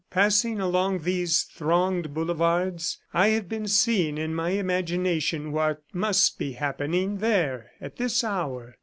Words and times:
Passing 0.09 0.59
along 0.59 1.03
these 1.03 1.43
thronged 1.43 2.11
boulevards, 2.15 2.97
I 3.13 3.27
have 3.27 3.47
been 3.47 3.67
seeing 3.67 4.17
in 4.17 4.33
my 4.33 4.49
imagination 4.49 5.51
what 5.51 5.83
must 5.93 6.39
be 6.39 6.53
happening 6.53 7.17
there 7.19 7.69
at 7.79 7.97
this 7.97 8.23
hour. 8.23 8.77